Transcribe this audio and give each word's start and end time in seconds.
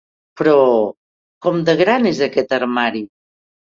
Però, 0.39 0.53
com 1.47 1.61
de 1.67 1.75
gran 1.85 2.13
és 2.13 2.23
aquest 2.29 2.57
armari? 2.59 3.05